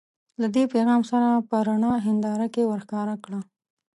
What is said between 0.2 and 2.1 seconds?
له دې پیغام سره په رڼه